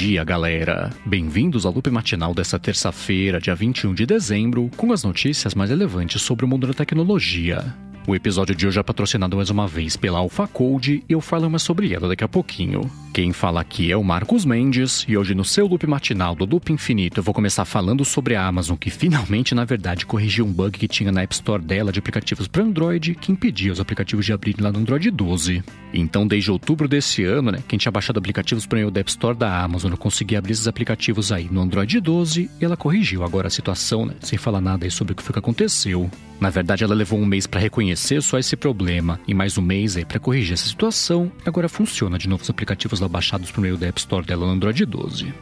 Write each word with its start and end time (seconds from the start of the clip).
dia, 0.00 0.24
galera! 0.24 0.88
Bem-vindos 1.04 1.66
ao 1.66 1.72
loop 1.74 1.90
matinal 1.90 2.32
desta 2.32 2.58
terça-feira, 2.58 3.38
dia 3.38 3.54
21 3.54 3.92
de 3.92 4.06
dezembro, 4.06 4.70
com 4.74 4.94
as 4.94 5.04
notícias 5.04 5.54
mais 5.54 5.68
relevantes 5.68 6.22
sobre 6.22 6.42
o 6.42 6.48
mundo 6.48 6.66
da 6.66 6.72
tecnologia. 6.72 7.62
O 8.06 8.14
episódio 8.14 8.54
de 8.54 8.66
hoje 8.66 8.80
é 8.80 8.82
patrocinado 8.82 9.36
mais 9.36 9.50
uma 9.50 9.68
vez 9.68 9.98
pela 9.98 10.18
AlphaCode 10.20 11.04
e 11.06 11.12
eu 11.12 11.20
falo 11.20 11.50
mais 11.50 11.62
sobre 11.62 11.92
ela 11.92 12.08
daqui 12.08 12.24
a 12.24 12.28
pouquinho. 12.28 12.90
Quem 13.12 13.32
fala 13.32 13.60
aqui 13.60 13.90
é 13.90 13.96
o 13.96 14.04
Marcos 14.04 14.44
Mendes 14.44 15.04
e 15.08 15.16
hoje 15.16 15.34
no 15.34 15.44
seu 15.44 15.66
loop 15.66 15.84
matinal 15.84 16.32
do 16.32 16.44
Loop 16.44 16.72
Infinito 16.72 17.18
eu 17.18 17.24
vou 17.24 17.34
começar 17.34 17.64
falando 17.64 18.04
sobre 18.04 18.36
a 18.36 18.46
Amazon 18.46 18.76
que 18.76 18.88
finalmente, 18.88 19.52
na 19.52 19.64
verdade, 19.64 20.06
corrigiu 20.06 20.46
um 20.46 20.52
bug 20.52 20.78
que 20.78 20.86
tinha 20.86 21.10
na 21.10 21.22
App 21.22 21.34
Store 21.34 21.60
dela 21.60 21.90
de 21.90 21.98
aplicativos 21.98 22.46
para 22.46 22.62
Android 22.62 23.16
que 23.16 23.32
impedia 23.32 23.72
os 23.72 23.80
aplicativos 23.80 24.24
de 24.24 24.32
abrirem 24.32 24.62
lá 24.62 24.70
no 24.70 24.78
Android 24.78 25.10
12. 25.10 25.64
Então, 25.92 26.24
desde 26.24 26.52
outubro 26.52 26.86
desse 26.86 27.24
ano, 27.24 27.50
né, 27.50 27.58
quem 27.66 27.80
tinha 27.80 27.90
baixado 27.90 28.18
aplicativos 28.18 28.64
para 28.64 28.78
o 28.78 28.88
App 28.88 29.10
Store 29.10 29.36
da 29.36 29.60
Amazon 29.60 29.90
não 29.90 29.98
conseguia 29.98 30.38
abrir 30.38 30.52
esses 30.52 30.68
aplicativos 30.68 31.32
aí 31.32 31.48
no 31.50 31.60
Android 31.60 31.98
12 31.98 32.48
e 32.60 32.64
ela 32.64 32.76
corrigiu 32.76 33.24
agora 33.24 33.48
a 33.48 33.50
situação, 33.50 34.06
né, 34.06 34.14
sem 34.20 34.38
falar 34.38 34.60
nada 34.60 34.86
aí 34.86 34.90
sobre 34.90 35.14
o 35.14 35.16
que 35.16 35.22
foi 35.22 35.32
que 35.32 35.40
aconteceu. 35.40 36.08
Na 36.40 36.48
verdade, 36.48 36.82
ela 36.82 36.94
levou 36.94 37.18
um 37.18 37.26
mês 37.26 37.46
para 37.46 37.60
reconhecer 37.60 38.22
só 38.22 38.38
esse 38.38 38.56
problema 38.56 39.20
e 39.28 39.34
mais 39.34 39.58
um 39.58 39.62
mês 39.62 39.96
aí 39.96 40.06
para 40.06 40.18
corrigir 40.18 40.54
essa 40.54 40.66
situação. 40.66 41.30
Agora 41.44 41.68
funciona 41.68 42.16
de 42.16 42.28
novo 42.28 42.42
os 42.42 42.48
aplicativos 42.48 42.98
lá 43.00 43.08
baixados 43.08 43.50
por 43.50 43.60
meio 43.60 43.76
da 43.76 43.86
App 43.86 43.98
Store 43.98 44.24
dela 44.24 44.46
no 44.46 44.52
Android 44.52 44.84
12. 44.84 45.32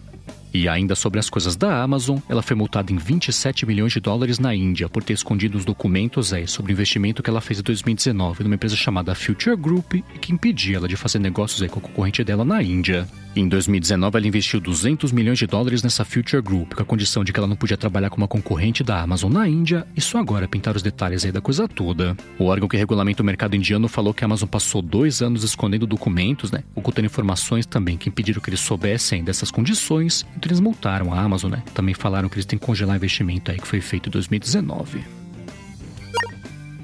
E 0.53 0.67
ainda 0.67 0.95
sobre 0.95 1.21
as 1.21 1.29
coisas 1.29 1.57
da 1.57 1.83
Amazon, 1.83 2.19
ela 2.29 2.43
foi 2.43 2.57
multada 2.57 2.91
em 2.91 2.97
27 2.97 3.67
milhões 3.67 3.93
de 3.93 4.01
dólares 4.01 4.39
na 4.39 4.55
Índia 4.55 4.89
por 4.89 5.03
ter 5.03 5.13
escondido 5.13 5.59
os 5.59 5.65
documentos 5.65 6.33
aí 6.33 6.47
sobre 6.49 6.73
o 6.73 6.75
investimento 6.75 7.23
que 7.23 7.29
ela 7.29 7.41
fez 7.41 7.61
em 7.61 7.63
2019 7.63 8.45
numa 8.45 8.55
empresa 8.55 8.75
chamada 8.75 9.15
Future 9.15 9.57
Group 9.57 9.95
e 9.95 10.03
que 10.19 10.33
impedia 10.33 10.79
ela 10.79 10.89
de 10.89 10.97
fazer 10.97 11.19
negócios 11.19 11.61
aí 11.63 11.69
com 11.69 11.81
a 11.81 11.83
concorrente 11.83 12.25
dela 12.25 12.45
na 12.45 12.63
Índia. 12.63 13.07
Em 13.37 13.49
2019, 13.49 14.19
ela 14.19 14.27
investiu 14.27 14.59
200 14.59 15.13
milhões 15.13 15.39
de 15.39 15.47
dólares 15.47 15.83
nessa 15.83 16.05
Future 16.05 16.43
Group, 16.43 16.75
com 16.75 16.83
a 16.83 16.85
condição 16.85 17.23
de 17.23 17.33
que 17.33 17.39
ela 17.39 17.47
não 17.47 17.55
podia 17.55 17.77
trabalhar 17.77 18.11
com 18.11 18.17
uma 18.17 18.27
concorrente 18.27 18.83
da 18.83 19.01
Amazon 19.01 19.33
na 19.33 19.47
Índia, 19.49 19.87
e 19.97 20.01
só 20.01 20.19
agora 20.19 20.49
pintar 20.49 20.75
os 20.75 20.83
detalhes 20.83 21.25
aí 21.25 21.31
da 21.31 21.41
coisa 21.41 21.69
toda. 21.69 22.17
O 22.39 22.47
órgão 22.47 22.69
que 22.69 22.77
regulamenta 22.77 23.23
o 23.23 23.27
mercado 23.27 23.55
indiano 23.55 23.87
falou 23.87 24.13
que 24.13 24.25
a 24.25 24.27
Amazon 24.27 24.49
passou 24.49 24.83
dois 24.83 25.23
anos 25.23 25.45
escondendo 25.45 25.87
documentos, 25.87 26.51
né, 26.51 26.65
ocultando 26.75 27.07
informações 27.07 27.67
também 27.67 27.97
que 27.97 28.09
impediram 28.09 28.41
que 28.41 28.51
eles 28.51 28.61
soubessem 28.61 29.23
dessas 29.23 29.51
condições, 29.51 30.27
então 30.37 30.49
eles 30.49 30.61
multaram 30.61 31.13
a 31.13 31.21
Amazon, 31.21 31.53
né? 31.53 31.63
Também 31.75 31.95
falaram 31.95 32.29
que 32.29 32.37
eles 32.37 32.47
têm 32.47 32.59
que 32.59 32.67
congelar 32.67 32.97
investimento 32.97 33.51
aí 33.51 33.59
que 33.59 33.69
foi 33.69 33.81
feito 33.81 34.09
em 34.09 34.13
2019. 34.13 35.18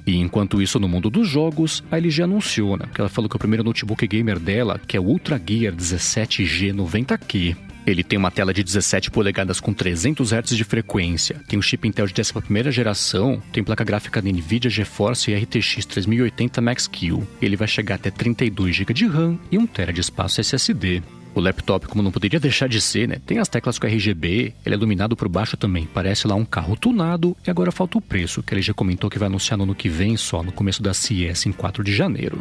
E 0.06 0.16
enquanto 0.18 0.60
isso, 0.60 0.78
no 0.78 0.88
mundo 0.88 1.08
dos 1.08 1.28
jogos, 1.28 1.82
a 1.90 1.96
LG 1.96 2.22
anunciou, 2.22 2.76
né? 2.76 2.84
Porque 2.86 3.00
ela 3.00 3.08
falou 3.08 3.28
que 3.28 3.36
o 3.36 3.38
primeiro 3.38 3.64
notebook 3.64 4.06
gamer 4.06 4.38
dela, 4.38 4.80
que 4.86 4.96
é 4.96 5.00
o 5.00 5.04
Ultra 5.04 5.40
Gear 5.44 5.74
17G 5.74 6.74
90Q, 6.74 7.56
ele 7.86 8.02
tem 8.02 8.18
uma 8.18 8.30
tela 8.30 8.52
de 8.52 8.62
17 8.62 9.10
polegadas 9.10 9.60
com 9.60 9.72
300 9.72 10.32
Hz 10.32 10.56
de 10.56 10.64
frequência, 10.64 11.40
tem 11.46 11.58
um 11.58 11.62
chip 11.62 11.86
Intel 11.86 12.06
de 12.06 12.14
11ª 12.14 12.70
geração, 12.70 13.42
tem 13.52 13.62
placa 13.62 13.84
gráfica 13.84 14.22
da 14.22 14.30
Nvidia 14.30 14.70
GeForce 14.70 15.30
e 15.30 15.34
RTX 15.34 15.84
3080 15.84 16.60
Max-Q. 16.60 17.22
Ele 17.42 17.56
vai 17.56 17.68
chegar 17.68 17.96
até 17.96 18.10
32 18.10 18.74
GB 18.74 18.94
de 18.94 19.06
RAM 19.06 19.38
e 19.50 19.58
1 19.58 19.66
TB 19.66 19.92
de 19.92 20.00
espaço 20.00 20.40
SSD. 20.40 21.02
O 21.34 21.40
laptop, 21.40 21.88
como 21.88 22.02
não 22.02 22.12
poderia 22.12 22.38
deixar 22.38 22.68
de 22.68 22.80
ser, 22.80 23.08
né? 23.08 23.16
Tem 23.26 23.38
as 23.38 23.48
teclas 23.48 23.78
com 23.78 23.86
RGB, 23.86 24.54
ele 24.64 24.74
é 24.74 24.78
iluminado 24.78 25.16
por 25.16 25.28
baixo 25.28 25.56
também, 25.56 25.84
parece 25.84 26.28
lá 26.28 26.34
um 26.34 26.44
carro 26.44 26.76
tunado, 26.76 27.36
e 27.44 27.50
agora 27.50 27.72
falta 27.72 27.98
o 27.98 28.00
preço, 28.00 28.42
que 28.42 28.54
ele 28.54 28.62
já 28.62 28.72
comentou 28.72 29.10
que 29.10 29.18
vai 29.18 29.26
anunciar 29.26 29.58
no 29.58 29.64
ano 29.64 29.74
que 29.74 29.88
vem 29.88 30.16
só, 30.16 30.42
no 30.42 30.52
começo 30.52 30.82
da 30.82 30.94
CES 30.94 31.46
em 31.46 31.52
4 31.52 31.82
de 31.82 31.92
janeiro. 31.92 32.38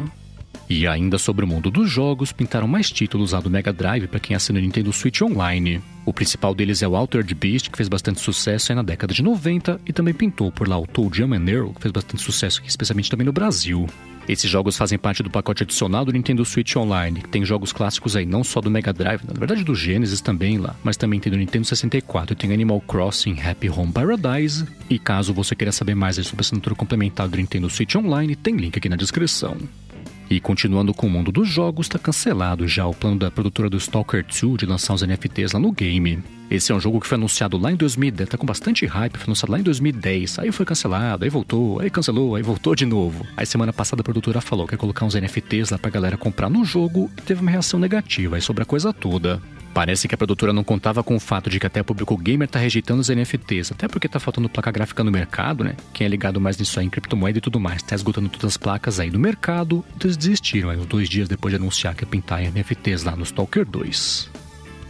E 0.68 0.86
ainda 0.86 1.18
sobre 1.18 1.44
o 1.44 1.48
mundo 1.48 1.70
dos 1.70 1.90
jogos, 1.90 2.32
pintaram 2.32 2.66
mais 2.66 2.90
títulos 2.90 3.32
lá 3.32 3.40
do 3.40 3.50
Mega 3.50 3.72
Drive 3.72 4.06
para 4.06 4.20
quem 4.20 4.34
assina 4.34 4.58
o 4.58 4.62
Nintendo 4.62 4.92
Switch 4.92 5.20
Online. 5.20 5.80
O 6.06 6.12
principal 6.12 6.54
deles 6.54 6.82
é 6.82 6.88
o 6.88 6.96
Altered 6.96 7.34
Beast, 7.34 7.70
que 7.70 7.76
fez 7.76 7.88
bastante 7.88 8.20
sucesso 8.20 8.70
aí 8.70 8.76
na 8.76 8.82
década 8.82 9.14
de 9.14 9.22
90, 9.22 9.80
e 9.86 9.92
também 9.92 10.12
pintou 10.12 10.52
por 10.52 10.68
lá 10.68 10.78
o 10.78 10.86
Toe 10.86 11.10
Jam 11.12 11.32
and 11.34 11.48
Earl, 11.48 11.72
que 11.72 11.80
fez 11.80 11.92
bastante 11.92 12.22
sucesso 12.22 12.60
aqui, 12.60 12.68
especialmente 12.68 13.10
também 13.10 13.24
no 13.24 13.32
Brasil. 13.32 13.86
Esses 14.28 14.50
jogos 14.50 14.76
fazem 14.76 14.98
parte 14.98 15.22
do 15.22 15.30
pacote 15.30 15.62
adicional 15.62 16.04
do 16.04 16.12
Nintendo 16.12 16.44
Switch 16.44 16.76
Online, 16.76 17.20
que 17.20 17.28
tem 17.28 17.44
jogos 17.44 17.72
clássicos 17.72 18.16
aí 18.16 18.24
não 18.24 18.42
só 18.42 18.60
do 18.60 18.70
Mega 18.70 18.92
Drive, 18.92 19.22
na 19.26 19.34
verdade 19.34 19.64
do 19.64 19.74
Genesis 19.74 20.20
também 20.20 20.56
lá, 20.58 20.74
mas 20.82 20.96
também 20.96 21.20
tem 21.20 21.30
do 21.30 21.38
Nintendo 21.38 21.66
64, 21.66 22.34
tem 22.34 22.52
Animal 22.52 22.80
Crossing 22.80 23.38
Happy 23.40 23.68
Home 23.68 23.92
Paradise. 23.92 24.66
E 24.88 24.98
caso 24.98 25.34
você 25.34 25.54
queira 25.54 25.72
saber 25.72 25.94
mais 25.94 26.16
sobre 26.16 26.40
a 26.40 26.40
assinatura 26.40 26.74
complementar 26.74 27.28
do 27.28 27.36
Nintendo 27.36 27.68
Switch 27.68 27.94
Online, 27.96 28.34
tem 28.34 28.56
link 28.56 28.78
aqui 28.78 28.88
na 28.88 28.96
descrição. 28.96 29.56
E 30.34 30.40
continuando 30.40 30.92
com 30.92 31.06
o 31.06 31.10
mundo 31.10 31.30
dos 31.30 31.48
jogos, 31.48 31.86
está 31.86 31.96
cancelado 31.96 32.66
já 32.66 32.84
o 32.84 32.92
plano 32.92 33.16
da 33.16 33.30
produtora 33.30 33.70
do 33.70 33.76
Stalker 33.76 34.26
2 34.26 34.56
de 34.56 34.66
lançar 34.66 34.92
os 34.92 35.00
NFTs 35.00 35.52
lá 35.52 35.60
no 35.60 35.70
game. 35.70 36.20
Esse 36.50 36.72
é 36.72 36.74
um 36.74 36.80
jogo 36.80 37.00
que 37.00 37.06
foi 37.06 37.14
anunciado 37.14 37.56
lá 37.56 37.70
em 37.70 37.76
2010, 37.76 38.30
tá 38.30 38.36
com 38.36 38.44
bastante 38.44 38.84
hype, 38.84 39.16
foi 39.16 39.26
anunciado 39.26 39.52
lá 39.52 39.60
em 39.60 39.62
2010, 39.62 40.40
aí 40.40 40.50
foi 40.50 40.66
cancelado, 40.66 41.22
aí 41.22 41.30
voltou, 41.30 41.78
aí 41.78 41.88
cancelou, 41.88 42.34
aí 42.34 42.42
voltou 42.42 42.74
de 42.74 42.84
novo. 42.84 43.24
Aí 43.36 43.46
semana 43.46 43.72
passada 43.72 44.00
a 44.00 44.04
produtora 44.04 44.40
falou 44.40 44.66
que 44.66 44.74
ia 44.74 44.78
colocar 44.78 45.04
uns 45.04 45.14
NFTs 45.14 45.70
lá 45.70 45.78
pra 45.78 45.88
galera 45.88 46.16
comprar 46.16 46.50
no 46.50 46.64
jogo 46.64 47.08
e 47.16 47.20
teve 47.20 47.40
uma 47.40 47.52
reação 47.52 47.78
negativa 47.78 48.34
aí 48.34 48.42
sobre 48.42 48.64
a 48.64 48.66
coisa 48.66 48.92
toda. 48.92 49.40
Parece 49.74 50.06
que 50.06 50.14
a 50.14 50.18
produtora 50.18 50.52
não 50.52 50.62
contava 50.62 51.02
com 51.02 51.16
o 51.16 51.20
fato 51.20 51.50
de 51.50 51.58
que 51.58 51.66
até 51.66 51.80
o 51.80 51.84
público 51.84 52.16
gamer 52.16 52.46
tá 52.46 52.60
rejeitando 52.60 53.00
os 53.00 53.08
NFTs, 53.08 53.72
até 53.72 53.88
porque 53.88 54.08
tá 54.08 54.20
faltando 54.20 54.48
placa 54.48 54.70
gráfica 54.70 55.02
no 55.02 55.10
mercado, 55.10 55.64
né? 55.64 55.74
Quem 55.92 56.04
é 56.04 56.08
ligado 56.08 56.40
mais 56.40 56.56
nisso 56.56 56.78
aí 56.78 56.86
em 56.86 56.88
criptomoeda 56.88 57.38
e 57.38 57.40
tudo 57.40 57.58
mais, 57.58 57.82
tá 57.82 57.96
esgotando 57.96 58.28
todas 58.28 58.52
as 58.52 58.56
placas 58.56 59.00
aí 59.00 59.10
do 59.10 59.18
mercado, 59.18 59.84
eles 60.00 60.16
desistiram 60.16 60.70
aí 60.70 60.78
uns 60.78 60.86
dois 60.86 61.08
dias 61.08 61.28
depois 61.28 61.50
de 61.50 61.56
anunciar 61.56 61.92
que 61.96 62.04
ia 62.04 62.06
pintar 62.06 62.40
NFTs 62.40 63.02
lá 63.02 63.16
no 63.16 63.24
Stalker 63.24 63.66
2. 63.66 64.30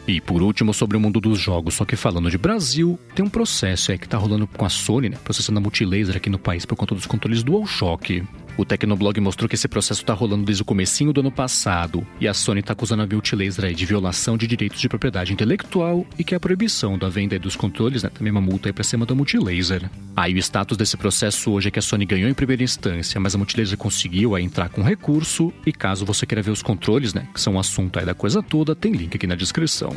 E 0.07 0.21
por 0.21 0.43
último, 0.43 0.75
sobre 0.75 0.99
o 0.99 1.01
mundo 1.01 1.19
dos 1.19 1.39
jogos, 1.39 1.75
só 1.75 1.87
que 1.87 1.97
falando 1.97 2.31
de 2.31 2.37
Brasil, 2.37 2.99
tem 3.15 3.25
um 3.25 3.31
processo 3.31 3.91
aí 3.91 3.97
que 3.97 4.07
tá 4.07 4.19
rolando 4.19 4.47
com 4.47 4.67
a 4.67 4.69
Sony, 4.69 5.09
né? 5.09 5.17
Processando 5.25 5.59
a 5.59 5.63
Multilaser 5.63 6.15
aqui 6.15 6.29
no 6.29 6.39
país 6.39 6.67
por 6.67 6.77
conta 6.77 6.95
dos 6.95 7.07
controles 7.07 7.43
DualShock. 7.43 8.23
O 8.57 8.65
Tecnoblog 8.65 9.21
mostrou 9.21 9.49
que 9.49 9.57
esse 9.57 9.67
processo 9.67 10.03
está 10.03 10.15
rolando 10.15 10.45
desde 10.45 10.63
o 10.63 10.65
comecinho 10.65 11.13
do 11.13 11.21
ano 11.21 11.31
passado, 11.31 12.07
e 12.21 12.29
a 12.29 12.33
Sony 12.33 12.61
está 12.61 12.73
acusando 12.73 13.03
a 13.03 13.07
Multilaser 13.07 13.75
de 13.75 13.85
violação 13.85 14.37
de 14.37 14.47
direitos 14.47 14.81
de 14.81 14.89
propriedade 14.89 15.33
intelectual 15.33 16.07
e 16.19 16.23
que 16.23 16.35
é 16.35 16.37
a 16.37 16.41
proibição 16.41 16.97
da 16.97 17.09
venda 17.09 17.39
dos 17.39 17.57
controles, 17.57 18.03
né, 18.03 18.11
também 18.11 18.31
uma 18.31 18.41
multa 18.41 18.73
para 18.73 18.85
cima 18.85 19.05
da 19.05 19.15
Multilaser. 19.15 19.91
Aí 20.17 20.35
o 20.35 20.39
status 20.39 20.77
desse 20.77 20.97
processo 20.97 21.51
hoje 21.51 21.69
é 21.69 21.71
que 21.71 21.79
a 21.79 21.83
Sony 21.83 22.05
ganhou 22.07 22.31
em 22.31 22.35
primeira 22.35 22.63
instância, 22.63 23.21
mas 23.21 23.35
a 23.35 23.39
Multilaser 23.39 23.77
conseguiu 23.77 24.35
aí 24.37 24.45
entrar 24.45 24.69
com 24.69 24.83
recurso, 24.83 25.53
e 25.67 25.73
caso 25.73 26.05
você 26.05 26.25
queira 26.25 26.43
ver 26.43 26.53
os 26.53 26.63
controles, 26.63 27.13
né, 27.13 27.27
que 27.35 27.41
são 27.41 27.57
o 27.57 27.59
assunto 27.59 27.99
aí 27.99 28.07
da 28.07 28.15
coisa 28.15 28.43
toda, 28.43 28.75
tem 28.75 28.93
link 28.93 29.17
aqui 29.17 29.27
na 29.27 29.35
descrição. 29.35 29.95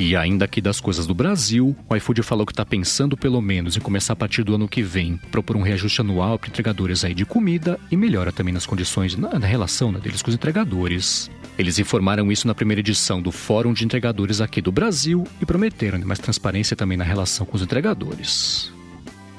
E 0.00 0.14
ainda 0.14 0.44
aqui 0.44 0.60
das 0.60 0.80
coisas 0.80 1.08
do 1.08 1.14
Brasil, 1.14 1.76
o 1.88 1.96
iFood 1.96 2.22
falou 2.22 2.46
que 2.46 2.52
está 2.52 2.64
pensando 2.64 3.16
pelo 3.16 3.42
menos 3.42 3.76
em 3.76 3.80
começar 3.80 4.12
a 4.12 4.16
partir 4.16 4.44
do 4.44 4.54
ano 4.54 4.68
que 4.68 4.80
vem 4.80 5.16
propor 5.32 5.56
um 5.56 5.62
reajuste 5.62 6.00
anual 6.00 6.38
para 6.38 6.48
entregadores 6.48 7.04
aí 7.04 7.12
de 7.12 7.24
comida 7.24 7.80
e 7.90 7.96
melhora 7.96 8.30
também 8.30 8.54
nas 8.54 8.64
condições, 8.64 9.16
na, 9.16 9.36
na 9.36 9.46
relação 9.46 9.90
né, 9.90 9.98
deles 9.98 10.22
com 10.22 10.28
os 10.28 10.36
entregadores. 10.36 11.28
Eles 11.58 11.80
informaram 11.80 12.30
isso 12.30 12.46
na 12.46 12.54
primeira 12.54 12.78
edição 12.78 13.20
do 13.20 13.32
Fórum 13.32 13.72
de 13.72 13.84
Entregadores 13.84 14.40
aqui 14.40 14.62
do 14.62 14.70
Brasil 14.70 15.26
e 15.40 15.46
prometeram 15.46 15.98
né, 15.98 16.04
mais 16.04 16.20
transparência 16.20 16.76
também 16.76 16.96
na 16.96 17.04
relação 17.04 17.44
com 17.44 17.56
os 17.56 17.62
entregadores. 17.62 18.72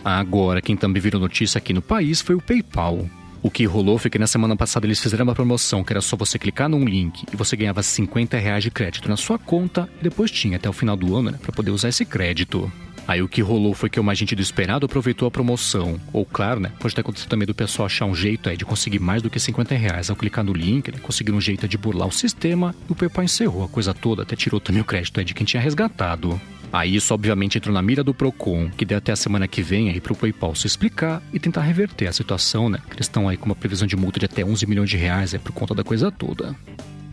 Agora, 0.03 0.61
quem 0.61 0.75
também 0.75 1.01
virou 1.01 1.21
notícia 1.21 1.57
aqui 1.57 1.73
no 1.73 1.81
país 1.81 2.19
foi 2.19 2.35
o 2.35 2.41
PayPal. 2.41 3.09
O 3.41 3.49
que 3.49 3.65
rolou 3.65 3.97
foi 3.97 4.11
que 4.11 4.19
na 4.19 4.27
semana 4.27 4.55
passada 4.55 4.85
eles 4.85 4.99
fizeram 4.99 5.23
uma 5.23 5.33
promoção 5.33 5.81
que 5.81 5.93
era 5.93 6.01
só 6.01 6.17
você 6.17 6.37
clicar 6.37 6.67
num 6.67 6.83
link 6.83 7.25
e 7.31 7.37
você 7.37 7.55
ganhava 7.55 7.81
50 7.81 8.37
reais 8.37 8.63
de 8.63 8.69
crédito 8.69 9.07
na 9.07 9.15
sua 9.15 9.39
conta 9.39 9.87
e 9.99 10.03
depois 10.03 10.29
tinha 10.29 10.57
até 10.57 10.69
o 10.69 10.73
final 10.73 10.97
do 10.97 11.15
ano 11.15 11.31
né, 11.31 11.39
para 11.41 11.53
poder 11.53 11.71
usar 11.71 11.87
esse 11.87 12.03
crédito. 12.03 12.69
Aí 13.07 13.21
o 13.21 13.29
que 13.29 13.41
rolou 13.41 13.73
foi 13.73 13.89
que 13.89 13.99
uma 13.99 14.11
agente 14.11 14.35
do 14.35 14.41
esperado 14.41 14.85
aproveitou 14.85 15.27
a 15.27 15.31
promoção. 15.31 15.99
Ou 16.13 16.25
claro, 16.25 16.59
né? 16.59 16.71
Pode 16.79 16.93
ter 16.93 17.01
acontecido 17.01 17.29
também 17.29 17.47
do 17.47 17.55
pessoal 17.55 17.87
achar 17.87 18.05
um 18.05 18.13
jeito 18.13 18.49
aí 18.49 18.57
de 18.57 18.65
conseguir 18.65 18.99
mais 18.99 19.21
do 19.21 19.29
que 19.29 19.39
50 19.39 19.73
reais 19.73 20.09
ao 20.09 20.15
clicar 20.15 20.43
no 20.43 20.53
link, 20.53 20.91
né, 20.91 20.99
conseguir 21.01 21.31
um 21.31 21.41
jeito 21.41 21.67
de 21.67 21.77
burlar 21.77 22.07
o 22.07 22.11
sistema 22.11 22.75
e 22.87 22.91
o 22.91 22.95
PayPal 22.95 23.23
encerrou 23.23 23.63
a 23.63 23.69
coisa 23.69 23.93
toda, 23.93 24.23
até 24.23 24.35
tirou 24.35 24.59
também 24.59 24.81
o 24.81 24.85
crédito 24.85 25.17
aí 25.17 25.25
de 25.25 25.33
quem 25.33 25.45
tinha 25.45 25.61
resgatado. 25.61 26.39
Aí 26.71 26.95
isso 26.95 27.13
obviamente 27.13 27.57
entrou 27.57 27.73
na 27.73 27.81
mira 27.81 28.03
do 28.03 28.13
Procon, 28.13 28.69
que 28.69 28.85
deu 28.85 28.97
até 28.97 29.11
a 29.11 29.15
semana 29.15 29.47
que 29.47 29.61
vem 29.61 29.89
aí 29.89 29.99
para 29.99 30.13
o 30.13 30.15
PayPal 30.15 30.53
se 30.53 30.67
explicar 30.67 31.21
e 31.33 31.39
tentar 31.39 31.61
reverter 31.61 32.07
a 32.07 32.13
situação, 32.13 32.69
né? 32.69 32.79
Eles 32.91 33.05
estão 33.05 33.27
aí 33.27 33.37
com 33.37 33.47
uma 33.47 33.55
previsão 33.55 33.87
de 33.87 33.95
multa 33.95 34.19
de 34.19 34.25
até 34.25 34.45
11 34.45 34.65
milhões 34.67 34.89
de 34.89 34.97
reais 34.97 35.33
é 35.33 35.39
por 35.39 35.51
conta 35.51 35.73
da 35.73 35.83
coisa 35.83 36.11
toda. 36.11 36.55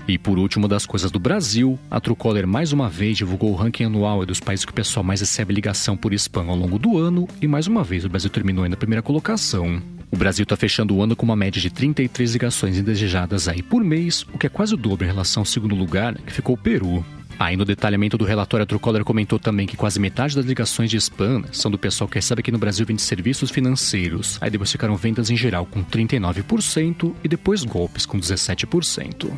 E 0.08 0.18
por 0.18 0.38
último 0.38 0.68
das 0.68 0.86
coisas 0.86 1.10
do 1.10 1.18
Brasil, 1.18 1.78
a 1.90 1.98
Truecaller 1.98 2.46
mais 2.46 2.72
uma 2.72 2.88
vez 2.88 3.16
divulgou 3.16 3.50
o 3.50 3.56
ranking 3.56 3.84
anual 3.84 4.24
dos 4.24 4.38
países 4.38 4.64
que 4.64 4.70
o 4.70 4.74
pessoal 4.74 5.02
mais 5.02 5.20
recebe 5.20 5.52
ligação 5.52 5.96
por 5.96 6.12
spam 6.12 6.46
ao 6.46 6.54
longo 6.54 6.78
do 6.78 6.96
ano 6.96 7.26
e 7.42 7.48
mais 7.48 7.66
uma 7.66 7.82
vez 7.82 8.04
o 8.04 8.08
Brasil 8.08 8.30
terminou 8.30 8.62
aí 8.62 8.70
na 8.70 8.76
primeira 8.76 9.02
colocação. 9.02 9.82
O 10.08 10.16
Brasil 10.16 10.44
está 10.44 10.54
fechando 10.54 10.94
o 10.94 11.02
ano 11.02 11.16
com 11.16 11.24
uma 11.24 11.34
média 11.34 11.60
de 11.60 11.70
33 11.70 12.34
ligações 12.34 12.78
indesejadas 12.78 13.48
aí 13.48 13.62
por 13.62 13.82
mês, 13.82 14.24
o 14.32 14.38
que 14.38 14.46
é 14.46 14.50
quase 14.50 14.74
o 14.74 14.76
dobro 14.76 15.04
em 15.04 15.10
relação 15.10 15.40
ao 15.40 15.44
segundo 15.44 15.74
lugar, 15.74 16.12
né, 16.12 16.20
que 16.24 16.32
ficou 16.32 16.54
o 16.54 16.58
Peru. 16.58 17.04
Aí 17.38 17.56
no 17.56 17.64
detalhamento 17.64 18.16
do 18.16 18.24
relatório, 18.24 18.64
a 18.64 18.66
Truecaller 18.66 19.04
comentou 19.04 19.38
também 19.38 19.66
que 19.66 19.76
quase 19.76 20.00
metade 20.00 20.34
das 20.34 20.44
ligações 20.44 20.90
de 20.90 20.96
spam 20.96 21.44
são 21.52 21.70
do 21.70 21.78
pessoal 21.78 22.08
que 22.08 22.16
recebe 22.16 22.40
aqui 22.40 22.50
no 22.50 22.58
Brasil 22.58 22.86
vende 22.86 23.02
serviços 23.02 23.50
financeiros. 23.50 24.38
Aí 24.40 24.50
depois 24.50 24.72
ficaram 24.72 24.96
vendas 24.96 25.30
em 25.30 25.36
geral 25.36 25.66
com 25.66 25.84
39% 25.84 27.14
e 27.22 27.28
depois 27.28 27.64
golpes 27.64 28.06
com 28.06 28.18
17%. 28.18 29.30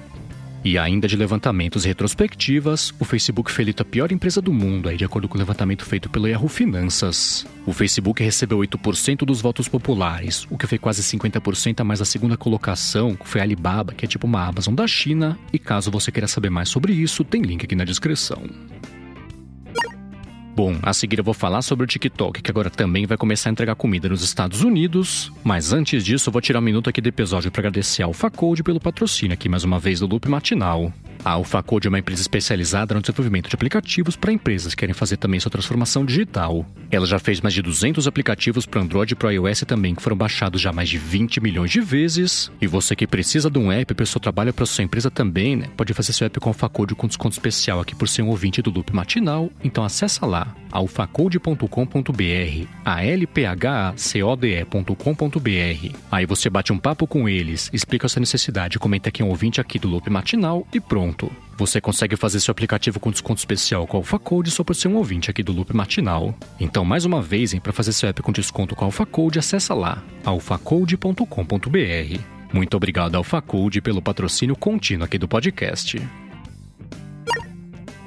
E 0.69 0.77
ainda 0.77 1.09
de 1.09 1.17
levantamentos 1.17 1.87
e 1.87 1.89
retrospectivas, 1.89 2.93
o 3.01 3.05
Facebook 3.07 3.51
foi 3.51 3.65
eleito 3.65 3.83
a 3.83 3.87
pior 3.87 4.13
empresa 4.13 4.43
do 4.43 4.53
mundo, 4.53 4.91
aí, 4.91 4.99
de 4.99 5.05
acordo 5.07 5.27
com 5.27 5.37
o 5.37 5.39
levantamento 5.39 5.83
feito 5.83 6.11
pelo 6.11 6.29
Yahoo 6.29 6.47
Finanças. 6.47 7.47
O 7.65 7.73
Facebook 7.73 8.23
recebeu 8.23 8.59
8% 8.59 9.25
dos 9.25 9.41
votos 9.41 9.67
populares, 9.67 10.47
o 10.51 10.59
que 10.59 10.67
foi 10.67 10.77
quase 10.77 11.03
50% 11.03 11.81
a 11.81 11.85
mais 11.85 12.01
da 12.01 12.05
segunda 12.05 12.37
colocação, 12.37 13.17
que 13.17 13.27
foi 13.27 13.41
a 13.41 13.45
Alibaba, 13.45 13.95
que 13.95 14.05
é 14.05 14.09
tipo 14.09 14.27
uma 14.27 14.45
Amazon 14.45 14.75
da 14.75 14.87
China. 14.87 15.39
E 15.51 15.59
caso 15.59 15.91
você 15.91 16.13
queira 16.13 16.29
saber 16.29 16.51
mais 16.51 16.69
sobre 16.69 16.93
isso, 16.93 17.25
tem 17.25 17.41
link 17.41 17.65
aqui 17.65 17.75
na 17.75 17.85
descrição. 17.85 18.43
Bom, 20.59 20.77
a 20.83 20.93
seguir 20.93 21.21
eu 21.21 21.25
vou 21.25 21.33
falar 21.33 21.63
sobre 21.63 21.85
o 21.85 21.87
TikTok, 21.87 22.43
que 22.43 22.51
agora 22.51 22.69
também 22.69 23.07
vai 23.07 23.17
começar 23.17 23.49
a 23.49 23.53
entregar 23.53 23.77
comida 23.77 24.09
nos 24.09 24.25
Estados 24.25 24.63
Unidos. 24.63 25.31
Mas 25.45 25.73
antes 25.73 26.05
disso, 26.05 26.29
eu 26.29 26.33
vou 26.33 26.43
tirar 26.43 26.59
um 26.59 26.63
minuto 26.63 26.91
aqui 26.91 27.01
do 27.01 27.09
episódio 27.09 27.49
para 27.49 27.61
agradecer 27.61 28.03
ao 28.03 28.13
Facode 28.13 28.65
pelo 28.65 28.81
patrocínio 28.81 29.35
aqui 29.35 29.49
mais 29.49 29.63
uma 29.63 29.79
vez 29.79 30.01
do 30.01 30.09
Loop 30.09 30.29
Matinal. 30.29 30.93
A 31.25 31.33
AlphaCode 31.33 31.87
é 31.87 31.91
uma 31.91 31.99
empresa 31.99 32.23
especializada 32.23 32.95
no 32.95 33.01
desenvolvimento 33.01 33.49
de 33.49 33.55
aplicativos 33.55 34.17
para 34.17 34.33
empresas 34.33 34.75
que 34.75 34.81
querem 34.81 34.95
fazer 34.95 35.17
também 35.17 35.41
sua 35.41 35.51
transformação 35.51 36.05
digital. 36.05 36.65
Ela 36.91 37.07
já 37.07 37.19
fez 37.19 37.41
mais 37.41 37.53
de 37.53 37.61
200 37.61 38.07
aplicativos 38.07 38.65
para 38.65 38.81
Android 38.81 39.13
e 39.13 39.17
para 39.17 39.33
iOS 39.33 39.61
também, 39.67 39.95
que 39.95 40.03
foram 40.03 40.17
baixados 40.17 40.61
já 40.61 40.73
mais 40.73 40.89
de 40.89 40.97
20 40.97 41.41
milhões 41.41 41.71
de 41.71 41.81
vezes. 41.81 42.51
E 42.61 42.67
você 42.67 42.95
que 42.95 43.07
precisa 43.07 43.51
de 43.51 43.59
um 43.59 43.71
app 43.73 43.93
para 43.93 44.07
sua 44.07 44.21
trabalho 44.21 44.55
para 44.55 44.65
sua 44.65 44.85
empresa 44.85 45.11
também, 45.11 45.57
né? 45.57 45.67
Pode 45.77 45.93
fazer 45.93 46.13
seu 46.13 46.27
app 46.27 46.39
com 46.39 46.51
AlphaCode 46.51 46.95
com 46.95 47.07
desconto 47.07 47.33
especial 47.33 47.81
aqui 47.81 47.95
por 47.95 48.09
ser 48.09 48.23
um 48.23 48.29
ouvinte 48.29 48.63
do 48.63 48.71
Loop 48.71 48.95
Matinal. 48.95 49.51
Então 49.63 49.85
acessa 49.85 50.25
lá 50.25 50.55
alphacode.com.br, 50.71 52.67
a 52.85 53.05
l 53.05 53.27
p 53.27 53.47
h 53.47 53.89
a 53.89 53.97
c 53.97 54.23
o 54.23 54.37
d 54.37 54.61
e.com.br. 54.61 55.97
Aí 56.11 56.27
você 56.27 56.51
bate 56.51 56.73
um 56.73 56.79
papo 56.79 57.07
com 57.07 57.29
eles, 57.29 57.71
explica 57.73 58.07
a 58.07 58.09
sua 58.09 58.21
necessidade, 58.21 58.79
comenta 58.79 59.11
que 59.11 59.23
é 59.23 59.25
um 59.25 59.29
ouvinte 59.29 59.61
aqui 59.61 59.79
do 59.79 59.89
Loop 59.89 60.09
Matinal 60.11 60.67
e 60.73 60.81
pronto 60.81 61.08
pronto. 61.09 61.31
Você 61.57 61.81
consegue 61.81 62.17
fazer 62.17 62.41
seu 62.41 62.53
aplicativo 62.53 63.01
com 63.01 63.11
desconto 63.11 63.39
especial 63.39 63.87
com 63.87 63.97
a 63.97 64.01
AlphaCode 64.01 64.51
só 64.51 64.63
por 64.63 64.75
ser 64.75 64.89
um 64.89 64.97
ouvinte 64.97 65.31
aqui 65.31 65.43
do 65.43 65.53
Loop 65.53 65.75
Matinal. 65.75 66.35
Então, 66.61 66.85
mais 66.85 67.05
uma 67.05 67.21
vez, 67.21 67.55
para 67.59 67.73
fazer 67.73 67.93
seu 67.93 68.09
app 68.09 68.23
com 68.23 68.33
desconto 68.33 68.77
com 68.77 68.85
a 68.85 68.89
AlphaCode, 68.89 69.39
acessa 69.39 69.75
lá, 69.75 70.03
alphacode.com.br. 70.25 72.21
Muito 72.53 72.77
obrigado 72.77 73.17
AlphaCode 73.17 73.81
pelo 73.81 74.01
patrocínio 74.01 74.57
contínuo 74.57 75.05
aqui 75.05 75.19
do 75.19 75.29
podcast. 75.29 76.01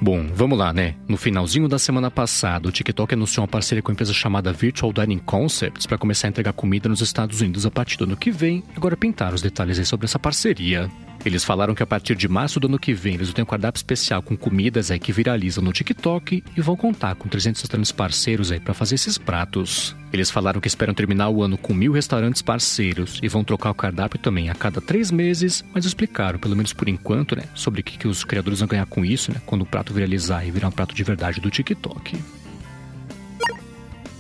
Bom, 0.04 0.28
vamos 0.34 0.58
lá, 0.58 0.74
né? 0.74 0.96
No 1.08 1.16
finalzinho 1.16 1.68
da 1.68 1.78
semana 1.78 2.10
passada, 2.10 2.68
o 2.68 2.72
TikTok 2.72 3.14
anunciou 3.14 3.44
uma 3.44 3.48
parceria 3.48 3.84
com 3.84 3.92
a 3.92 3.94
empresa 3.94 4.14
chamada 4.14 4.52
Virtual 4.52 4.92
Dining 4.92 5.20
Concepts 5.20 5.86
para 5.86 5.98
começar 5.98 6.28
a 6.28 6.30
entregar 6.30 6.54
comida 6.54 6.90
nos 6.90 7.02
Estados 7.02 7.40
Unidos 7.40 7.68
a 7.68 7.72
partir 7.72 7.98
do 7.98 8.06
ano 8.06 8.18
que 8.18 8.32
vem. 8.32 8.64
Agora 8.76 8.98
pintaram 8.98 9.36
os 9.36 9.44
detalhes 9.44 9.78
aí 9.78 9.86
sobre 9.86 10.06
essa 10.06 10.18
parceria. 10.18 10.90
Eles 11.24 11.44
falaram 11.44 11.76
que 11.76 11.84
a 11.84 11.88
partir 11.88 12.16
de 12.16 12.28
março 12.28 12.60
do 12.60 12.68
ano 12.68 12.80
que 12.80 12.94
vem 12.94 13.14
eles 13.14 13.32
ter 13.32 13.44
um 13.44 13.46
cardápio 13.46 13.78
especial 13.78 14.22
com 14.24 14.36
comidas 14.36 14.90
aí 14.90 15.00
que 15.00 15.12
viralizam 15.12 15.64
no 15.64 15.72
TikTok 15.72 16.44
e 16.58 16.62
vão 16.62 16.76
contar 16.76 17.16
com 17.16 17.30
300 17.30 17.62
restaurantes 17.62 17.92
parceiros 17.92 18.52
aí 18.52 18.60
para 18.60 18.74
fazer 18.74 18.96
esses 18.96 19.18
pratos. 19.18 19.96
Eles 20.12 20.32
falaram 20.32 20.60
que 20.60 20.68
esperam 20.68 20.94
terminar 20.94 21.30
o 21.30 21.44
ano 21.44 21.58
com 21.58 21.74
mil 21.74 21.92
restaurantes 21.92 22.42
parceiros 22.42 23.20
e 23.22 23.28
vão 23.28 23.44
trocar 23.44 23.70
o 23.70 23.76
cardápio 23.76 24.20
também 24.20 24.50
a 24.50 24.56
cada 24.56 24.82
três 24.82 25.12
meses, 25.12 25.64
mas 25.74 25.86
explicaram, 25.86 26.40
pelo 26.40 26.56
menos 26.56 26.74
por 26.74 26.90
enquanto, 26.90 27.36
né, 27.36 27.44
sobre 27.54 27.82
o 27.82 27.84
que, 27.84 27.98
que 27.98 28.08
os 28.08 28.24
criadores 28.24 28.60
vão 28.60 28.68
ganhar 28.68 28.86
com 28.88 29.06
isso, 29.06 29.32
né, 29.32 29.40
quando 29.46 29.62
o 29.62 29.66
prato 29.66 29.94
viralizar 29.94 30.46
e 30.46 30.52
virar 30.52 30.68
um 30.68 30.72
prato 30.72 30.96
de 30.96 31.04
verdade 31.04 31.40
do 31.40 31.50
TikTok. 31.50 32.18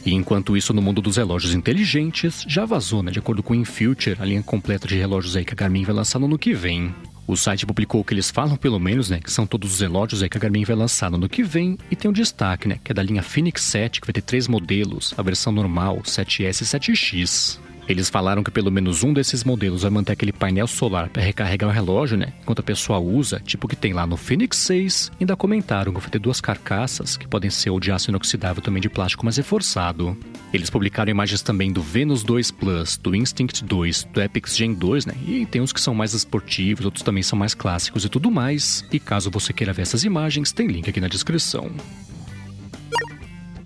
E 0.05 0.13
enquanto 0.13 0.57
isso, 0.57 0.73
no 0.73 0.81
mundo 0.81 1.01
dos 1.01 1.17
relógios 1.17 1.53
inteligentes, 1.53 2.43
já 2.47 2.65
vazou, 2.65 3.03
né, 3.03 3.11
de 3.11 3.19
acordo 3.19 3.43
com 3.43 3.53
o 3.53 3.55
InFuture, 3.55 4.17
a 4.19 4.25
linha 4.25 4.41
completa 4.41 4.87
de 4.87 4.95
relógios 4.95 5.35
aí 5.35 5.45
que 5.45 5.53
a 5.53 5.55
Garmin 5.55 5.83
vai 5.83 5.95
lançar 5.95 6.19
no 6.19 6.25
ano 6.25 6.39
que 6.39 6.53
vem. 6.53 6.93
O 7.27 7.37
site 7.37 7.65
publicou 7.65 8.03
que 8.03 8.13
eles 8.13 8.31
falam, 8.31 8.57
pelo 8.57 8.79
menos, 8.79 9.09
né, 9.09 9.19
que 9.19 9.31
são 9.31 9.45
todos 9.45 9.75
os 9.75 9.79
relógios 9.79 10.23
aí 10.23 10.29
que 10.29 10.37
a 10.37 10.41
Garmin 10.41 10.63
vai 10.63 10.75
lançar 10.75 11.09
no 11.09 11.17
ano 11.17 11.29
que 11.29 11.43
vem, 11.43 11.77
e 11.89 11.95
tem 11.95 12.09
um 12.09 12.13
destaque, 12.13 12.67
né, 12.67 12.79
que 12.83 12.91
é 12.91 12.95
da 12.95 13.03
linha 13.03 13.21
Phoenix 13.21 13.61
7, 13.61 14.01
que 14.01 14.07
vai 14.07 14.13
ter 14.13 14.21
três 14.21 14.47
modelos, 14.47 15.13
a 15.17 15.21
versão 15.21 15.53
normal, 15.53 16.01
7S 16.03 16.61
e 16.61 16.65
7X. 16.65 17.59
Eles 17.91 18.09
falaram 18.09 18.41
que 18.41 18.49
pelo 18.49 18.71
menos 18.71 19.03
um 19.03 19.11
desses 19.11 19.43
modelos 19.43 19.81
vai 19.81 19.91
manter 19.91 20.13
aquele 20.13 20.31
painel 20.31 20.65
solar 20.65 21.09
para 21.09 21.21
recarregar 21.21 21.69
o 21.69 21.73
relógio, 21.73 22.17
né? 22.17 22.31
Enquanto 22.41 22.59
a 22.59 22.63
pessoa 22.63 22.99
usa, 22.99 23.41
tipo 23.41 23.67
que 23.67 23.75
tem 23.75 23.91
lá 23.91 24.07
no 24.07 24.15
Phoenix 24.15 24.59
6. 24.59 25.11
Ainda 25.19 25.35
comentaram 25.35 25.93
que 25.93 25.99
vai 25.99 26.09
ter 26.09 26.17
duas 26.17 26.39
carcaças, 26.39 27.17
que 27.17 27.27
podem 27.27 27.49
ser 27.49 27.69
ou 27.69 27.81
de 27.81 27.91
aço 27.91 28.09
inoxidável 28.09 28.63
também 28.63 28.81
de 28.81 28.89
plástico, 28.89 29.25
mas 29.25 29.35
reforçado. 29.35 30.17
Eles 30.53 30.69
publicaram 30.69 31.11
imagens 31.11 31.41
também 31.41 31.73
do 31.73 31.81
Venus 31.81 32.23
2 32.23 32.49
Plus, 32.51 32.95
do 32.95 33.13
Instinct 33.13 33.61
2, 33.61 34.07
do 34.13 34.21
Epix 34.21 34.55
Gen 34.55 34.73
2, 34.73 35.05
né? 35.05 35.13
E 35.27 35.45
tem 35.45 35.61
uns 35.61 35.73
que 35.73 35.81
são 35.81 35.93
mais 35.93 36.13
esportivos, 36.13 36.85
outros 36.85 37.03
também 37.03 37.23
são 37.23 37.37
mais 37.37 37.53
clássicos 37.53 38.05
e 38.05 38.09
tudo 38.09 38.31
mais. 38.31 38.85
E 38.89 39.01
caso 39.01 39.29
você 39.29 39.51
queira 39.51 39.73
ver 39.73 39.81
essas 39.81 40.05
imagens, 40.05 40.53
tem 40.53 40.67
link 40.67 40.89
aqui 40.89 41.01
na 41.01 41.09
descrição. 41.09 41.69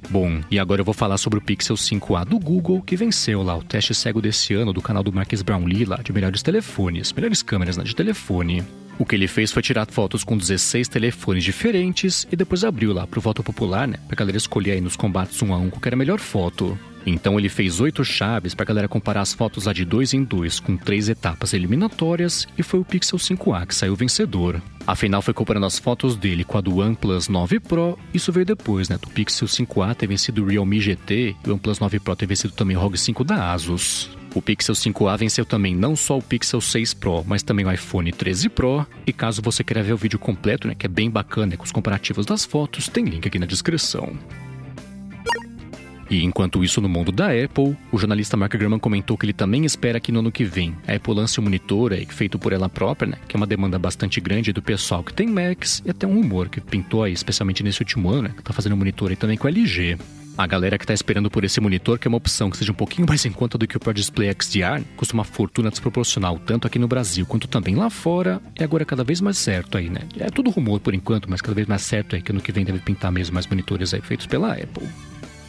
Bom, 0.10 0.42
e 0.52 0.60
agora 0.60 0.81
eu 0.81 0.86
vou 0.86 0.94
falar 0.94 1.18
sobre 1.18 1.40
o 1.40 1.42
Pixel 1.42 1.75
5a 1.75 2.25
do 2.25 2.40
Google, 2.40 2.81
que 2.81 2.96
venceu 2.96 3.42
lá 3.42 3.57
o 3.57 3.63
teste 3.63 3.94
cego 3.94 4.22
desse 4.22 4.54
ano 4.54 4.72
do 4.72 4.81
canal 4.81 5.04
do 5.04 5.12
Marques 5.12 5.42
Brownlee 5.42 5.86
lá 5.86 5.98
de 5.98 6.13
melhores 6.13 6.42
telefones, 6.42 7.12
melhores 7.12 7.42
câmeras 7.42 7.78
né, 7.78 7.84
de 7.84 7.96
telefone. 7.96 8.63
O 8.98 9.06
que 9.06 9.16
ele 9.16 9.28
fez 9.28 9.52
foi 9.52 9.62
tirar 9.62 9.88
fotos 9.88 10.24
com 10.24 10.38
16 10.38 10.88
telefones 10.88 11.44
diferentes 11.44 12.25
e 12.31 12.36
depois 12.36 12.63
abriu 12.63 12.94
lá 12.94 13.06
pro 13.06 13.19
voto 13.19 13.44
popular, 13.44 13.88
né, 13.88 13.98
pra 14.07 14.16
galera 14.16 14.38
escolher 14.38 14.72
aí 14.72 14.81
nos 14.81 14.96
combates 14.96 15.42
um 15.42 15.54
a 15.54 15.57
um 15.57 15.69
qual 15.69 15.81
era 15.86 15.96
a 15.96 15.98
melhor 15.98 16.19
foto. 16.19 16.78
Então 17.06 17.40
ele 17.40 17.50
fez 17.50 17.80
oito 17.80 18.04
chaves 18.04 18.54
para 18.54 18.63
a 18.63 18.68
galera 18.68 18.88
comparar 18.88 19.22
as 19.22 19.34
fotos 19.34 19.66
lá 19.66 19.74
de 19.74 19.86
dois 19.86 20.13
em 20.13 20.24
dois, 20.24 20.60
com 20.60 20.75
três 20.75 21.07
etapas 21.07 21.54
eliminatórias, 21.54 22.48
e 22.57 22.63
foi 22.63 22.80
o 22.80 22.86
Pixel 22.86 23.19
5a 23.19 23.68
que 23.68 23.75
saiu 23.75 23.96
vencedor. 23.96 24.62
Afinal, 24.88 25.22
foi 25.22 25.34
comparando 25.34 25.66
as 25.66 25.80
fotos 25.80 26.16
dele 26.16 26.44
com 26.44 26.57
a 26.57 26.62
do 26.62 26.78
OnePlus 26.78 27.28
9 27.28 27.60
Pro, 27.60 27.98
isso 28.13 28.31
veio 28.31 28.46
depois, 28.46 28.88
né? 28.90 28.98
Do 28.98 29.10
Pixel 29.10 29.48
5a 29.48 29.96
ter 29.96 30.07
vencido 30.07 30.44
o 30.44 30.48
Realme 30.48 30.80
GT 30.80 31.36
e 31.44 31.50
o 31.50 31.54
OnePlus 31.54 31.80
9 31.80 32.00
Pro 32.00 32.16
ter 32.16 32.25
vencido 32.25 32.54
também 32.54 32.78
o 32.78 32.80
ROG 32.80 32.98
5 32.98 33.24
da 33.24 33.52
Asus. 33.52 34.10
O 34.36 34.42
Pixel 34.42 34.75
5a 34.75 35.18
venceu 35.18 35.46
também 35.46 35.74
não 35.74 35.96
só 35.96 36.18
o 36.18 36.22
Pixel 36.22 36.60
6 36.60 36.94
Pro, 36.94 37.24
mas 37.25 37.42
também 37.42 37.66
o 37.66 37.72
iPhone 37.72 38.12
13 38.12 38.50
Pro. 38.50 38.86
E 39.07 39.13
caso 39.13 39.42
você 39.42 39.63
queira 39.63 39.81
ver 39.81 39.94
o 39.94 39.98
vídeo 39.98 40.19
completo, 40.19 40.68
né, 40.68 40.75
que 40.75 40.86
é 40.86 40.90
bem 40.90 41.10
bacana 41.10 41.56
com 41.56 41.63
os 41.63 41.72
comparativos 41.72 42.25
das 42.25 42.44
fotos, 42.44 42.90
tem 42.90 43.06
link 43.06 43.25
aqui 43.25 43.40
na 43.40 43.46
descrição. 43.46 44.13
E 46.10 46.24
enquanto 46.24 46.63
isso, 46.63 46.81
no 46.81 46.90
mundo 46.90 47.12
da 47.12 47.28
Apple, 47.28 47.75
o 47.92 47.98
jornalista 47.98 48.38
Mark 48.38 48.56
Gurman 48.56 48.80
comentou 48.80 49.18
que 49.18 49.25
ele 49.25 49.34
também 49.34 49.66
espera 49.66 50.00
que 50.00 50.12
no 50.12 50.19
ano 50.19 50.31
que 50.31 50.44
vem 50.44 50.75
a 50.88 50.94
Apple 50.94 51.13
lance 51.13 51.40
um 51.40 51.44
monitor 51.44 51.94
aí, 51.94 52.06
feito 52.06 52.38
por 52.38 52.54
ela 52.54 52.69
própria, 52.69 53.12
né, 53.12 53.18
que 53.28 53.35
é 53.35 53.38
uma 53.38 53.47
demanda 53.47 53.80
bastante 53.80 54.21
grande 54.21 54.54
do 54.54 54.62
pessoal 54.62 55.04
que 55.04 55.14
tem 55.14 55.28
Macs, 55.28 55.81
e 55.85 55.90
até 55.90 56.06
um 56.06 56.16
rumor 56.16 56.50
que 56.50 56.62
pintou 56.62 57.04
aí, 57.04 57.14
especialmente 57.14 57.64
nesse 57.64 57.81
último 57.81 58.09
ano, 58.09 58.24
né, 58.24 58.33
que 58.35 58.44
tá 58.44 58.54
fazendo 58.54 58.78
monitor 58.78 59.09
aí 59.09 59.16
também 59.16 59.38
com 59.38 59.47
LG. 59.47 59.97
A 60.38 60.45
galera 60.45 60.78
que 60.78 60.85
tá 60.85 60.94
esperando 60.94 61.31
por 61.31 61.45
esse 61.45 61.62
monitor, 61.62 61.97
que 61.97 62.07
é 62.07 62.09
uma 62.09 62.18
opção 62.18 62.50
que 62.50 62.57
seja 62.57 62.71
um 62.71 62.76
pouquinho 62.76 63.07
mais 63.07 63.26
em 63.26 63.31
conta 63.31 63.57
do 63.57 63.66
que 63.66 63.78
o 63.78 63.80
Pro 63.80 63.94
Display 63.94 64.35
XDR, 64.38 64.83
custa 64.97 65.14
uma 65.14 65.24
fortuna 65.24 65.69
desproporcional, 65.69 66.38
tanto 66.38 66.68
aqui 66.68 66.78
no 66.78 66.90
Brasil 66.90 67.26
quanto 67.26 67.47
também 67.47 67.74
lá 67.74 67.90
fora, 67.90 68.42
e 68.59 68.62
agora 68.62 68.83
é 68.83 68.85
cada 68.85 69.04
vez 69.04 69.21
mais 69.21 69.38
certo 69.38 69.78
aí, 69.78 69.90
né? 69.90 70.02
É 70.19 70.30
tudo 70.30 70.50
rumor 70.50 70.81
por 70.81 70.94
enquanto, 70.94 71.30
mas 71.30 71.42
cada 71.42 71.56
vez 71.56 71.66
mais 71.68 71.83
certo 71.83 72.18
aí 72.18 72.21
que 72.21 72.33
ano 72.33 72.42
que 72.42 72.52
vem 72.52 72.66
deve 72.66 72.80
pintar 72.80 73.14
mesmo 73.14 73.33
mais 73.33 73.47
monitores 73.47 73.94
aí 73.94 74.02
feitos 74.02 74.28
pela 74.28 74.52
Apple. 74.52 74.85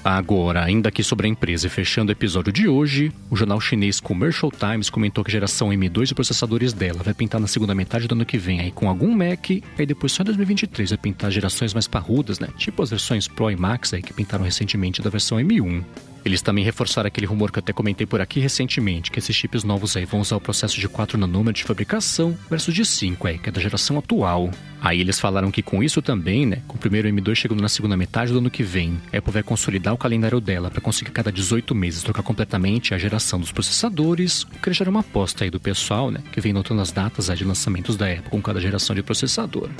Agora, 0.09 0.63
ainda 0.63 0.89
aqui 0.89 1.03
sobre 1.03 1.27
a 1.27 1.29
empresa 1.29 1.67
e 1.67 1.69
fechando 1.69 2.11
o 2.11 2.13
episódio 2.13 2.53
de 2.53 2.69
hoje, 2.69 3.11
o 3.29 3.35
jornal 3.35 3.61
chinês 3.61 3.99
Commercial 3.99 4.53
Times 4.53 4.89
comentou 4.89 5.25
que 5.25 5.31
a 5.31 5.33
geração 5.33 5.71
M2 5.71 6.05
de 6.05 6.15
processadores 6.15 6.73
dela 6.73 7.03
vai 7.03 7.13
pintar 7.13 7.41
na 7.41 7.49
segunda 7.49 7.75
metade 7.75 8.07
do 8.07 8.15
ano 8.15 8.25
que 8.25 8.39
vem 8.39 8.61
aí 8.61 8.71
com 8.71 8.89
algum 8.89 9.13
Mac, 9.13 9.51
aí 9.51 9.85
depois 9.85 10.13
só 10.13 10.23
em 10.23 10.27
2023 10.27 10.91
vai 10.91 10.97
pintar 10.97 11.33
gerações 11.33 11.75
mais 11.75 11.89
parrudas, 11.89 12.39
né? 12.39 12.47
Tipo 12.57 12.85
as 12.85 12.91
versões 12.91 13.27
Pro 13.27 13.51
e 13.51 13.57
Max 13.57 13.95
aí 13.95 14.01
que 14.01 14.13
pintaram 14.13 14.45
recentemente 14.45 15.03
da 15.03 15.11
versão 15.11 15.39
M1. 15.39 15.83
Eles 16.27 16.43
também 16.43 16.65
reforçaram 16.65 17.07
aquele 17.07 17.25
rumor 17.25 17.53
que 17.53 17.61
eu 17.61 17.63
até 17.63 17.73
comentei 17.73 18.05
por 18.05 18.21
aqui 18.21 18.41
recentemente, 18.41 19.13
que 19.13 19.21
esses 19.21 19.37
chips 19.37 19.63
novos 19.63 19.97
aí 19.97 20.05
vão 20.05 20.19
usar 20.19 20.35
o 20.35 20.41
processo 20.41 20.81
de 20.81 20.89
4 20.89 21.17
nanômetros 21.17 21.61
de 21.61 21.65
fabricação 21.65 22.37
versus 22.51 22.75
de 22.75 22.85
5 22.85 23.29
aí, 23.29 23.39
que 23.39 23.49
é 23.49 23.53
da 23.53 23.61
geração 23.61 23.97
atual. 23.97 24.51
Aí 24.81 25.01
eles 25.01 25.21
falaram 25.21 25.53
que 25.53 25.63
com 25.63 25.85
isso 25.85 26.03
também, 26.03 26.45
né, 26.45 26.63
com 26.67 26.75
o 26.75 26.81
primeiro 26.81 27.09
M2 27.09 27.37
chegando 27.37 27.63
na 27.63 27.69
segunda 27.69 27.97
metade 27.97 28.33
do 28.33 28.39
ano 28.39 28.51
que 28.51 28.65
vem, 28.65 29.01
a 29.13 29.19
Apple 29.19 29.33
vai 29.33 29.45
consolidar 29.45 29.95
o 29.95 29.97
calendário 29.97 30.41
dela 30.41 30.69
para 30.69 30.81
conseguir 30.81 31.13
cada 31.13 31.31
18 31.31 31.73
meses 31.77 32.03
trocar 32.03 32.25
completamente 32.25 32.93
a 32.93 32.99
geração 32.99 33.39
dos 33.39 33.53
processadores, 33.53 34.43
o 34.43 34.49
que 34.61 34.83
era 34.83 34.91
uma 34.91 35.01
aposta 35.01 35.45
aí 35.45 35.51
do 35.51 35.61
pessoal, 35.61 36.11
né, 36.11 36.25
que 36.33 36.41
vem 36.41 36.53
notando 36.53 36.81
as 36.81 36.91
datas 36.91 37.31
aí 37.31 37.37
de 37.37 37.45
lançamentos 37.45 37.97
da 37.97 38.11
Apple 38.11 38.31
com 38.31 38.43
cada 38.43 38.61
geração 38.61 38.97
de 38.97 39.03
processador. 39.05 39.71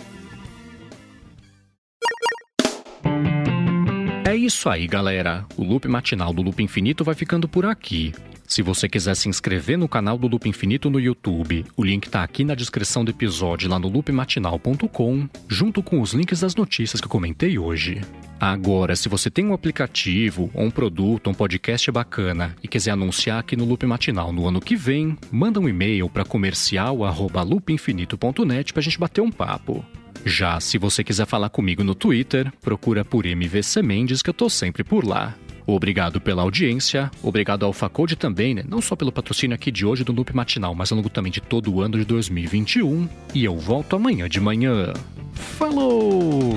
Isso 4.47 4.69
aí, 4.69 4.87
galera. 4.87 5.45
O 5.57 5.65
loop 5.65 5.89
matinal 5.89 6.33
do 6.33 6.41
Loop 6.41 6.63
Infinito 6.63 7.03
vai 7.05 7.15
ficando 7.15 7.47
por 7.49 7.67
aqui. 7.67 8.15
Se 8.47 8.63
você 8.63 8.89
quiser 8.89 9.17
se 9.17 9.29
inscrever 9.29 9.77
no 9.77 9.89
canal 9.89 10.17
do 10.17 10.29
Loop 10.29 10.49
Infinito 10.49 10.89
no 10.89 11.01
YouTube, 11.01 11.65
o 11.77 11.83
link 11.83 12.07
está 12.07 12.23
aqui 12.23 12.45
na 12.45 12.55
descrição 12.55 13.05
do 13.05 13.11
episódio 13.11 13.69
lá 13.69 13.77
no 13.77 13.89
loopmatinal.com, 13.89 15.29
junto 15.49 15.83
com 15.83 16.01
os 16.01 16.13
links 16.13 16.39
das 16.41 16.55
notícias 16.55 17.01
que 17.01 17.09
comentei 17.09 17.59
hoje. 17.59 18.03
Agora, 18.39 18.95
se 18.95 19.09
você 19.09 19.29
tem 19.29 19.45
um 19.45 19.53
aplicativo, 19.53 20.49
ou 20.55 20.63
um 20.65 20.71
produto, 20.71 21.29
um 21.29 21.35
podcast 21.35 21.91
bacana 21.91 22.55
e 22.63 22.69
quiser 22.69 22.93
anunciar 22.93 23.41
aqui 23.41 23.57
no 23.57 23.65
Loop 23.65 23.85
Matinal 23.85 24.33
no 24.33 24.47
ano 24.47 24.61
que 24.61 24.77
vem, 24.77 25.19
manda 25.31 25.59
um 25.59 25.69
e-mail 25.69 26.09
para 26.09 26.25
comercial@loopinfinito.net 26.25 28.73
para 28.73 28.81
a 28.81 28.85
gente 28.85 29.01
bater 29.01 29.23
um 29.23 29.33
papo. 29.33 29.85
Já 30.29 30.59
se 30.59 30.77
você 30.77 31.05
quiser 31.05 31.25
falar 31.25 31.49
comigo 31.51 31.85
no 31.85 31.95
Twitter, 31.95 32.53
procura 32.61 33.05
por 33.05 33.25
MVC 33.25 33.81
Mendes 33.81 34.23
que 34.23 34.29
eu 34.29 34.35
tô 34.35 34.51
sempre 34.51 34.83
por 34.83 35.07
lá. 35.07 35.37
Obrigado 35.65 36.21
pela 36.21 36.43
audiência, 36.43 37.09
obrigado 37.23 37.65
ao 37.65 37.73
Facode 37.73 38.17
também, 38.17 38.53
né? 38.53 38.65
não 38.67 38.81
só 38.81 38.97
pelo 38.97 39.13
patrocínio 39.13 39.55
aqui 39.55 39.71
de 39.71 39.87
hoje 39.87 40.03
do 40.03 40.13
Loop 40.13 40.35
Matinal, 40.35 40.75
mas 40.75 40.91
ao 40.91 40.97
longo 40.97 41.09
também 41.09 41.31
de 41.31 41.41
todo 41.41 41.73
o 41.73 41.81
ano 41.81 41.97
de 41.97 42.05
2021. 42.05 43.09
E 43.37 43.45
eu 43.45 43.57
volto 43.57 43.95
amanhã 43.95 44.29
de 44.29 44.41
manhã. 44.41 44.93
Falou! 45.33 46.53